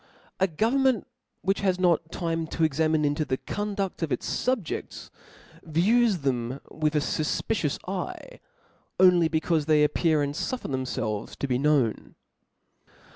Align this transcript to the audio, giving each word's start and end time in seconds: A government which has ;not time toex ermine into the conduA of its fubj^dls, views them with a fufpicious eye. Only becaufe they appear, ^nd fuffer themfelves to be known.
A 0.39 0.47
government 0.47 1.05
which 1.43 1.61
has 1.61 1.79
;not 1.79 2.11
time 2.11 2.47
toex 2.47 2.79
ermine 2.83 3.05
into 3.05 3.23
the 3.23 3.37
conduA 3.37 3.91
of 4.01 4.11
its 4.11 4.27
fubj^dls, 4.43 5.11
views 5.61 6.17
them 6.21 6.59
with 6.71 6.95
a 6.95 6.97
fufpicious 6.97 7.77
eye. 7.87 8.39
Only 8.99 9.29
becaufe 9.29 9.67
they 9.67 9.83
appear, 9.83 10.21
^nd 10.25 10.29
fuffer 10.31 10.71
themfelves 10.71 11.35
to 11.35 11.47
be 11.47 11.59
known. 11.59 12.15